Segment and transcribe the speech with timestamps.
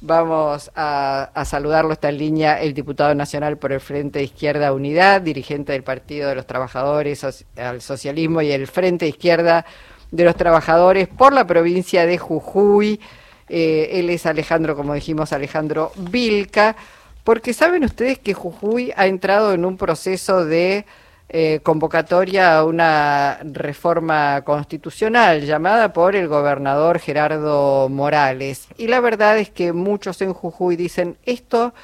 [0.00, 5.72] Vamos a, saludarlo, está en línea el diputado nacional por el Frente Izquierda Unidad, dirigente
[5.72, 9.66] del Partido de los Trabajadores al Socialismo y el Frente Izquierda
[10.12, 13.00] de los Trabajadores por la provincia de Jujuy.
[13.48, 16.76] Eh, él es Alejandro, como dijimos, Alejandro Vilca,
[17.24, 20.86] porque saben ustedes que Jujuy ha entrado en un proceso de
[21.30, 28.68] eh, convocatoria a una reforma constitucional llamada por el gobernador Gerardo Morales.
[28.78, 31.74] Y la verdad es que muchos en Jujuy dicen, esto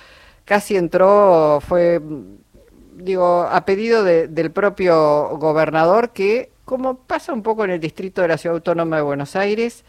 [0.47, 2.01] casi entró, fue,
[2.95, 8.29] digo, a pedido del propio gobernador que, como pasa un poco en el distrito de
[8.29, 9.85] la Ciudad Autónoma de Buenos Aires,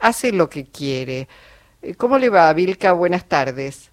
[0.00, 1.28] hace lo que quiere.
[1.82, 2.92] Eh, ¿Cómo le va, Vilca?
[2.92, 3.90] Buenas tardes.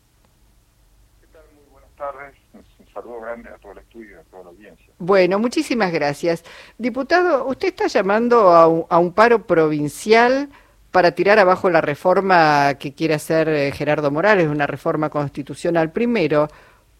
[1.22, 1.44] ¿Qué tal?
[1.54, 2.36] Muy buenas tardes.
[2.54, 4.94] Un saludo grande a todo el estudio y a toda la audiencia.
[5.00, 6.44] Bueno, muchísimas gracias.
[6.78, 10.50] Diputado, usted está llamando a un, paro provincial
[10.92, 15.92] para tirar abajo la reforma que quiere hacer eh, Gerardo Morales, una reforma constitucional.
[15.92, 16.48] Primero,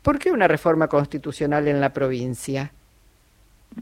[0.02, 2.72] ¿por qué una reforma constitucional en la provincia?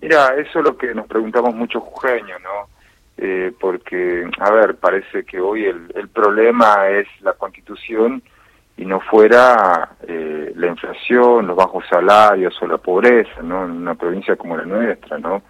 [0.02, 2.70] Mira, eso es lo que nos preguntamos mucho jujeños, ¿no?
[3.18, 8.24] Eh, porque, a ver, parece que hoy el, el problema es la constitución
[8.78, 13.66] y no fuera eh, la inflación, los bajos salarios o la pobreza, ¿no?
[13.66, 15.42] En una provincia como la nuestra, ¿no?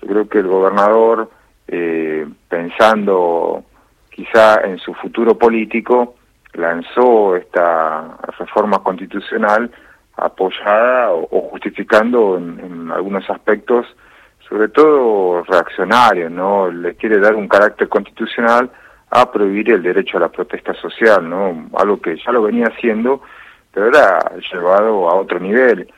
[0.00, 1.30] Yo creo que el gobernador,
[1.68, 3.64] eh, pensando
[4.10, 6.16] quizá en su futuro político,
[6.54, 9.70] lanzó esta reforma constitucional
[10.16, 13.86] apoyada o, justificando en, algunos aspectos,
[14.48, 16.70] sobre todo reaccionarios, ¿no?
[16.70, 18.70] Le quiere dar un carácter constitucional
[19.16, 21.68] a prohibir el derecho a la protesta social, ¿no?
[21.74, 23.22] Algo que ya lo venía haciendo,
[23.72, 24.18] pero era
[24.52, 25.88] llevado a otro nivel.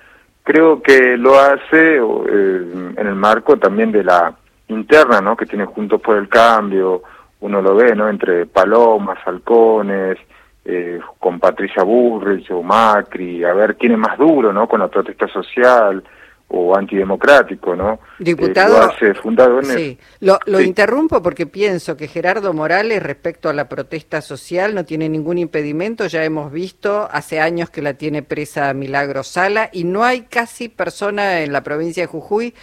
[0.44, 4.34] Creo que lo hace eh, en el marco también de la
[4.68, 5.34] interna, ¿no?
[5.34, 7.02] Que tiene Juntos por el Cambio,
[7.40, 8.06] uno lo ve, ¿no?
[8.10, 10.18] Entre Palomas, Halcones,
[10.66, 14.68] eh, con Patricia Burrich o Macri, a ver quién es más duro, ¿no?
[14.68, 16.04] Con la protesta social,
[16.48, 17.98] o antidemocrático, ¿no?
[18.18, 19.98] Diputado, lo hace fundado en sí.
[20.20, 25.08] Lo, lo interrumpo porque pienso que Gerardo Morales respecto a la protesta social no tiene
[25.08, 30.04] ningún impedimento, ya hemos visto hace años que la tiene presa Milagro Sala y no
[30.04, 32.54] hay casi persona en la provincia de Jujuy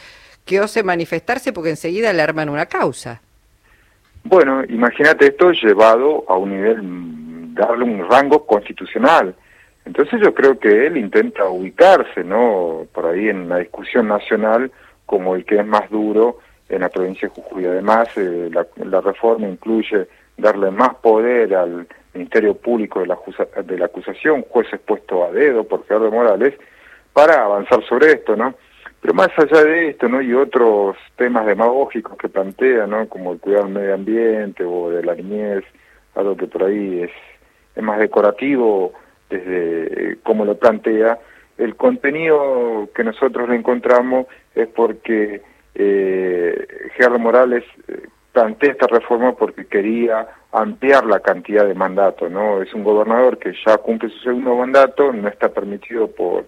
[0.45, 3.21] que ose manifestarse porque enseguida le arman una causa.
[4.23, 9.35] Bueno, imagínate esto llevado a un nivel, darle un rango constitucional
[9.85, 12.87] entonces yo creo que él intenta ubicarse, ¿no?
[12.93, 14.71] Por ahí en la discusión nacional
[15.05, 16.39] como el que es más duro
[16.69, 17.65] en la provincia de Jujuy.
[17.65, 20.07] Además, eh, la, reforma incluye
[20.37, 23.17] darle más poder al Ministerio Público de la,
[23.63, 26.53] de la acusación, juez expuesto a dedo por Gerardo Morales,
[27.11, 28.55] para avanzar sobre esto, ¿no?
[29.01, 30.21] Pero más allá de esto, ¿no?
[30.21, 33.07] Y otros temas demagógicos que plantea, ¿no?
[33.09, 35.65] Como el cuidado del medio ambiente o de la niñez,
[36.15, 37.11] algo que por ahí es,
[37.75, 38.93] es más decorativo,
[39.29, 41.19] desde cómo lo plantea.
[41.57, 45.41] El contenido que nosotros le encontramos es porque
[45.75, 52.61] eh, Gerardo Morales eh, plantea esta reforma porque quería ampliar la cantidad de mandatos, ¿no?
[52.61, 56.45] Es un gobernador que ya cumple su segundo mandato, no está permitido por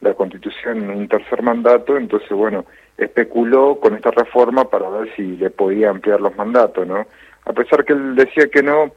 [0.00, 2.64] la Constitución un tercer mandato, entonces, bueno,
[2.96, 7.06] especuló con esta reforma para ver si le podía ampliar los mandatos, ¿no?
[7.44, 8.92] A pesar que él decía que no,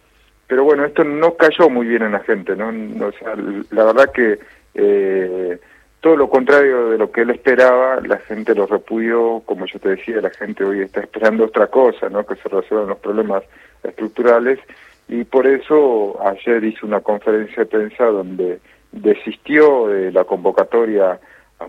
[0.51, 2.73] pero bueno, esto no cayó muy bien en la gente, ¿no?
[2.73, 4.37] la verdad que
[4.73, 5.57] eh,
[6.01, 9.95] todo lo contrario de lo que él esperaba, la gente lo repudió, como yo te
[9.95, 12.25] decía, la gente hoy está esperando otra cosa, ¿no?
[12.25, 13.43] Que se resuelvan los problemas
[13.81, 14.59] estructurales
[15.07, 18.59] y por eso ayer hizo una conferencia de prensa donde
[18.91, 21.17] desistió de la convocatoria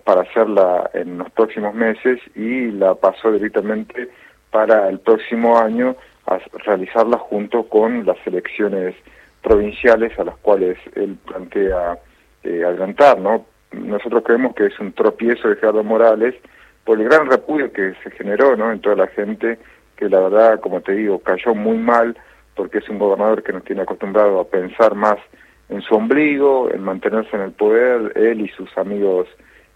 [0.02, 4.08] para hacerla en los próximos meses y la pasó directamente
[4.50, 5.94] para el próximo año
[6.26, 8.94] a realizarla junto con las elecciones
[9.42, 11.98] provinciales a las cuales él plantea
[12.44, 13.46] eh, adelantar, ¿no?
[13.72, 16.34] Nosotros creemos que es un tropiezo de Gerardo Morales
[16.84, 18.70] por el gran repudio que se generó, ¿no?
[18.72, 19.58] En toda la gente
[19.96, 22.16] que la verdad, como te digo, cayó muy mal
[22.54, 25.16] porque es un gobernador que nos tiene acostumbrado a pensar más
[25.68, 29.26] en su ombligo, en mantenerse en el poder, él y sus amigos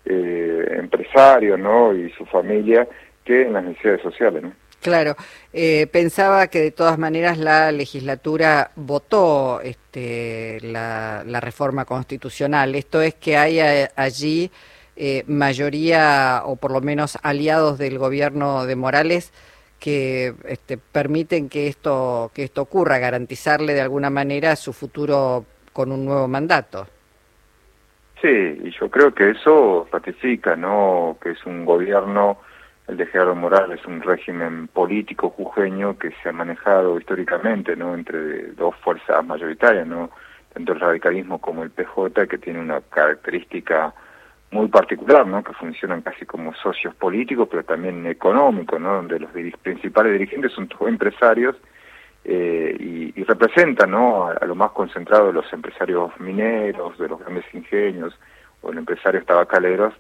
[0.05, 1.95] eh, empresarios, ¿no?
[1.95, 2.87] Y su familia,
[3.25, 4.53] que en las necesidades sociales, ¿no?
[4.87, 5.17] Claro,
[5.53, 12.77] eh, pensaba que de todas maneras la legislatura votó este, la, reforma constitucional.
[12.77, 13.59] Esto es que hay
[13.97, 14.49] allí
[14.95, 19.33] eh, mayoría o por lo menos aliados del gobierno de Morales
[19.81, 25.91] que este, permiten que esto que esto ocurra, garantizarle de alguna manera su futuro con
[25.91, 26.87] un nuevo mandato.
[28.23, 31.19] Sí, y yo creo que eso ratifica, ¿no?
[31.21, 32.39] Que es un gobierno
[32.89, 38.53] el de Gerardo Morales, un régimen político jujeño que se ha manejado históricamente no entre
[38.53, 40.11] dos fuerzas mayoritarias, no
[40.55, 43.93] dentro del radicalismo como el PJ, que tiene una característica
[44.51, 45.43] muy particular, ¿no?
[45.43, 48.95] que funcionan casi como socios políticos, pero también económicos, ¿no?
[48.95, 49.31] donde los
[49.63, 51.57] principales dirigentes son empresarios
[52.25, 54.29] eh, y, representan ¿no?
[54.29, 58.17] A, lo más concentrado de los empresarios mineros, de los grandes ingenios
[58.63, 59.95] o los empresarios tabacaleros,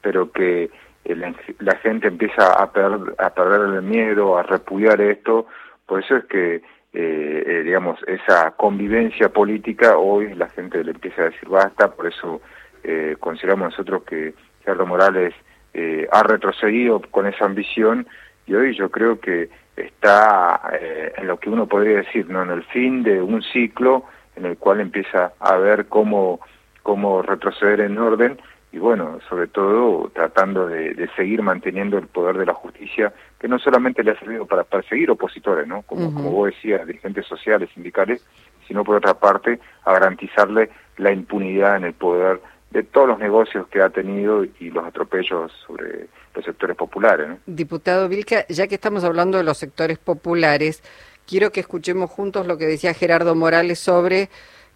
[0.00, 0.70] pero que
[1.04, 1.16] eh,
[1.58, 5.46] la, gente empieza a, a perder el miedo, a repudiar esto,
[5.86, 6.62] por eso es que
[6.92, 12.40] eh, digamos, esa convivencia política, hoy la gente le empieza a decir basta, por eso
[12.82, 15.34] eh, consideramos nosotros que Gerardo Morales
[15.74, 18.06] eh, ha retrocedido con esa ambición
[18.46, 22.42] y hoy yo creo que está eh, en lo que uno podría decir, ¿no?
[22.42, 24.04] en el fin de un ciclo
[24.34, 26.40] en el cual empieza a ver cómo,
[26.82, 28.40] cómo retroceder en orden
[28.72, 33.58] y bueno, sobre todo tratando de, seguir manteniendo el poder de la justicia, que no
[33.58, 35.82] solamente le ha servido para perseguir opositores, ¿no?
[35.82, 38.24] Como, como vos decías, dirigentes sociales, sindicales,
[38.68, 42.40] sino por otra parte a garantizarle la impunidad en el poder
[42.70, 47.28] de todos los negocios que ha tenido y los atropellos sobre los sectores populares.
[47.46, 50.82] Diputado Vilca, ya que estamos hablando de los sectores populares,
[51.26, 54.28] quiero que escuchemos juntos lo que decía Gerardo Morales sobre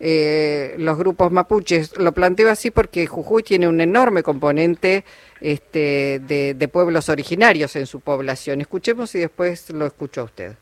[0.07, 1.97] eh, los grupos mapuches.
[1.97, 5.03] Lo planteo así porque Jujuy tiene un enorme componente
[5.41, 8.61] este, de, de pueblos originarios en su población.
[8.61, 10.53] Escuchemos y después lo escucho a usted.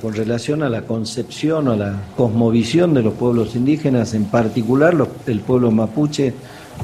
[0.00, 4.94] Con relación a la concepción o a la cosmovisión de los pueblos indígenas, en particular
[5.26, 6.32] el pueblo mapuche,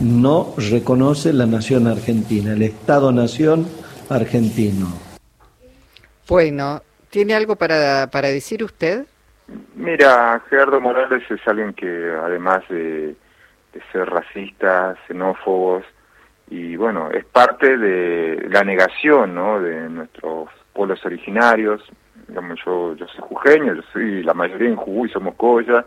[0.00, 3.68] no reconoce la nación argentina, el Estado-nación
[4.08, 4.92] argentino.
[6.26, 9.06] Bueno, ¿tiene algo para, para decir usted?
[9.74, 13.14] Mira, Gerardo Morales es alguien que además de,
[13.92, 15.84] ser racista, xenófobos,
[16.48, 19.60] y bueno, es parte de la negación ¿no?
[19.60, 21.82] de nuestros pueblos originarios.
[22.28, 25.84] Yo, yo soy jujeño, yo soy la mayoría en Jujuy somos Coya,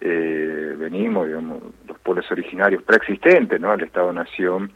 [0.00, 3.72] eh, venimos, digamos, los pueblos originarios preexistentes, ¿no?
[3.72, 4.70] Al Estado-Nación,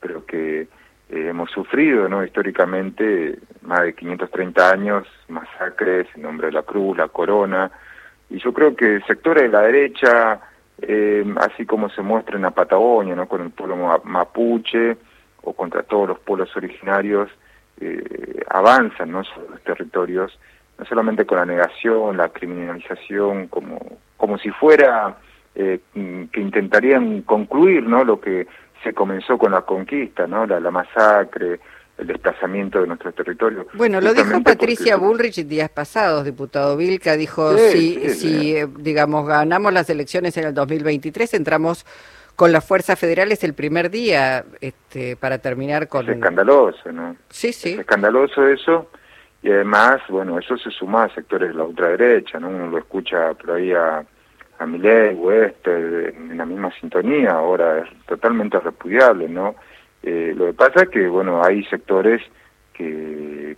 [0.00, 0.68] pero que
[1.08, 2.24] eh, hemos sufrido, ¿no?
[2.24, 7.70] Históricamente, más de 530 años, masacres en nombre de la Cruz, la Corona,
[8.30, 10.40] y yo creo que sectores de la derecha,
[10.80, 13.28] eh, así como se muestra en la Patagonia, ¿no?
[13.28, 14.96] Con el pueblo mapuche
[15.42, 17.30] o contra todos los pueblos originarios,
[17.80, 19.24] eh, avanzan, ¿no?
[19.24, 20.38] Sobre los territorios,
[20.78, 23.78] no solamente con la negación, la criminalización, como
[24.24, 25.18] como si fuera
[25.54, 28.46] eh, que intentarían concluir no lo que
[28.82, 31.60] se comenzó con la conquista no la, masacre
[31.96, 33.68] el desplazamiento de nuestro territorio.
[33.74, 39.72] Bueno, lo dijo Patricia Bullrich días pasados, diputado Vilca, dijo, si, si eh, digamos, ganamos
[39.72, 41.86] las elecciones en el 2023, entramos
[42.34, 46.08] con las fuerzas federales el primer día este, para terminar con...
[46.08, 47.16] Es escandaloso, ¿no?
[47.28, 47.74] Sí, sí.
[47.74, 48.90] Es escandaloso eso,
[49.40, 52.48] y además, bueno, eso se suma a sectores de la ultraderecha, ¿no?
[52.48, 54.04] Uno lo escucha por ahí a
[54.58, 59.54] a Milei o este en la misma sintonía, ahora es totalmente repudiable, ¿no?
[60.02, 62.22] Eh, lo que pasa es que, bueno, hay sectores
[62.72, 63.56] que,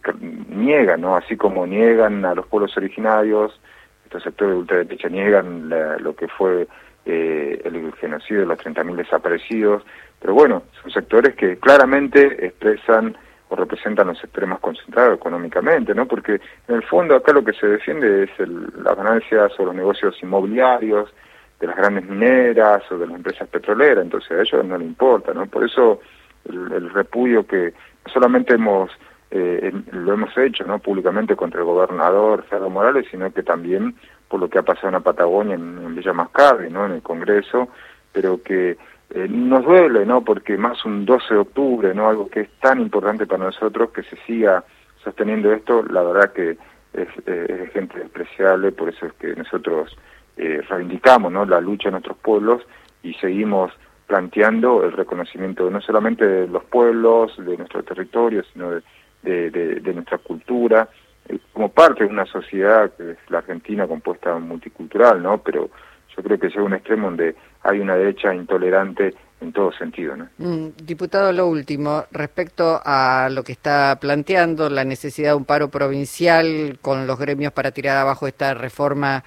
[0.49, 1.17] niegan, ¿no?
[1.17, 3.59] Así como niegan a los pueblos originarios,
[4.05, 6.69] estos sectores de ultraderecha niegan lo que fue
[7.05, 9.85] eh, el genocidio de los 30.000 desaparecidos,
[10.21, 13.17] pero bueno, son sectores que claramente expresan
[13.49, 16.07] o representan los sectores más concentrados económicamente, ¿no?
[16.07, 19.75] Porque en el fondo acá lo que se defiende es el, las ganancias o los
[19.75, 21.13] negocios inmobiliarios
[21.61, 25.33] de las grandes mineras o de las empresas petroleras, entonces a ellos no les importa,
[25.33, 25.47] ¿no?
[25.47, 26.01] Por eso
[26.45, 27.73] el, repudio que
[28.07, 28.91] no solamente hemos
[29.31, 30.79] eh, lo hemos hecho, ¿no?
[30.79, 33.95] Públicamente contra el gobernador Gerardo Morales, sino que también
[34.29, 36.87] por lo que ha pasado en la Patagonia, en, en Villa Mascardi, ¿no?
[36.87, 37.69] En el Congreso,
[38.13, 38.77] pero que
[39.11, 40.23] eh, nos duele, ¿no?
[40.23, 42.09] Porque más un 12 de octubre, ¿no?
[42.09, 44.65] Algo que es tan importante para nosotros que se siga
[45.03, 46.59] sosteniendo esto, la verdad que
[46.93, 49.97] es, eh, gente despreciable, por eso es que nosotros
[50.37, 51.45] eh, reivindicamos, ¿no?
[51.45, 52.63] La lucha de nuestros pueblos
[53.03, 53.73] y seguimos
[54.07, 60.19] planteando el reconocimiento no solamente de los pueblos, de nuestro territorio, sino de, de nuestra
[60.19, 60.89] cultura,
[61.29, 65.39] eh, como parte de una sociedad que es la Argentina compuesta multicultural, ¿no?
[65.39, 65.71] Pero
[66.17, 70.17] yo creo que llega a un extremo donde hay una derecha intolerante en todo sentido.
[70.17, 70.29] ¿no?
[70.39, 75.69] Mm, diputado, lo último, respecto a lo que está planteando, la necesidad de un paro
[75.69, 79.25] provincial con los gremios para tirar abajo esta reforma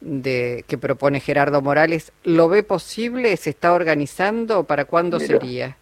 [0.00, 3.36] de que propone Gerardo Morales, ¿lo ve posible?
[3.36, 4.64] ¿Se está organizando?
[4.64, 5.76] ¿Para cuándo sería?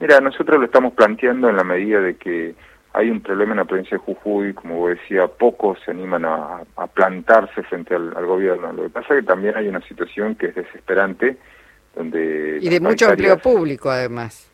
[0.00, 2.54] Mira, nosotros lo estamos planteando en la medida de que
[2.94, 6.62] hay un problema en la provincia de Jujuy, como vos decía, pocos se animan a,
[6.94, 8.72] plantarse frente al, gobierno.
[8.72, 11.36] Lo que pasa es que también hay una situación que es desesperante,
[11.96, 12.58] donde...
[12.62, 14.48] Y de mucho empleo público, además.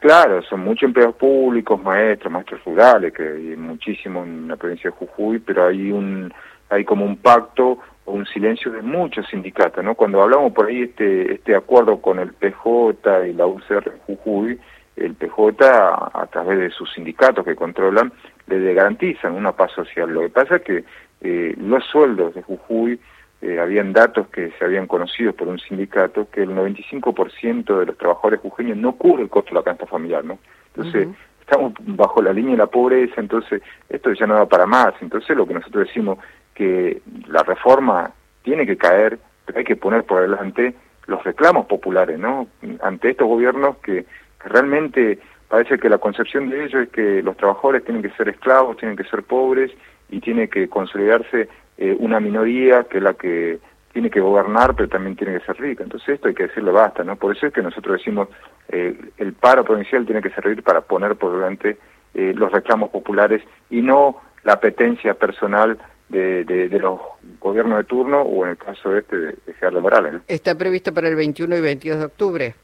[0.00, 4.96] Claro, son muchos empleados públicos, maestros, maestros rurales, que hay muchísimo en la provincia de
[4.96, 6.32] Jujuy, pero hay un
[6.70, 9.94] hay como un pacto o un silencio de muchos sindicatos, ¿no?
[9.94, 14.58] Cuando hablamos por ahí este este acuerdo con el PJ y la UCR Jujuy,
[14.96, 18.12] el PJ a, través de sus sindicatos que controlan
[18.46, 20.12] le garantizan una paz social.
[20.12, 20.84] Lo que pasa es que
[21.20, 23.00] eh, los sueldos de Jujuy
[23.42, 27.98] eh, habían datos que se habían conocido por un sindicato que el 95% de los
[27.98, 30.38] trabajadores jujeños no cubre el costo de la canasta familiar, ¿no?
[30.74, 31.08] Entonces,
[31.40, 34.94] estamos bajo la línea de la pobreza, entonces esto ya no va para más.
[35.00, 36.18] Entonces, lo que nosotros decimos
[36.54, 40.74] que la reforma tiene que caer, pero hay que poner por delante
[41.06, 42.48] los reclamos populares, ¿no?
[42.82, 44.06] Ante estos gobiernos que,
[44.44, 48.76] realmente parece que la concepción de ellos es que los trabajadores tienen que ser esclavos,
[48.76, 49.70] tienen que ser pobres
[50.10, 51.48] y tiene que consolidarse
[51.78, 53.58] eh, una minoría que es la que
[53.92, 55.84] tiene que gobernar, pero también tiene que ser rica.
[55.84, 57.16] Entonces esto hay que decirle basta, ¿no?
[57.16, 58.28] Por eso es que nosotros decimos
[58.68, 61.78] eh, el paro provincial tiene que servir para poner por delante
[62.14, 67.00] eh, los reclamos populares y no la apetencia personal de, de, los
[67.40, 70.22] gobiernos de turno o en el caso este de, Gerardo Morales.
[70.28, 72.54] ¿Está previsto para el 21 y 22 de octubre?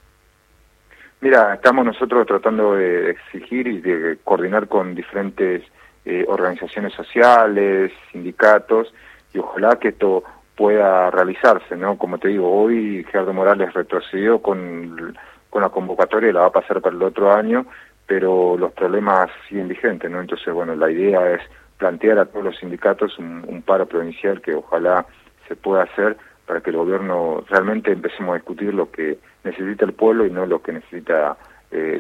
[1.21, 5.63] Mira, estamos nosotros tratando de exigir y de coordinar con diferentes
[6.05, 8.93] eh, organizaciones sociales, sindicatos,
[9.35, 10.25] y ojalá que esto
[10.57, 11.99] pueda realizarse, ¿no?
[11.99, 15.17] Como te digo, hoy Gerardo Morales retrocedió con,
[15.51, 17.67] con la convocatoria la va a pasar para el otro año,
[18.07, 20.21] pero los problemas siguen vigentes, ¿no?
[20.21, 21.41] Entonces, bueno, la idea es
[21.77, 25.07] plantear a todos los sindicatos un, paro provincial que ojalá
[25.49, 26.17] se pueda hacer
[26.51, 30.47] para que el gobierno realmente empecemos a discutir lo que necesita el pueblo y no
[30.47, 31.37] lo que necesita
[31.71, 31.97] eh,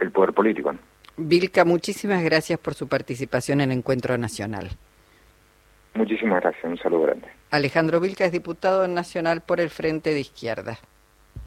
[0.00, 0.72] el, poder político.
[1.16, 4.70] Vilca, muchísimas gracias por su participación en el Encuentro Nacional.
[5.94, 7.26] Muchísimas gracias, un saludo grande.
[7.50, 10.78] Alejandro Vilca es diputado nacional por el Frente de Izquierda.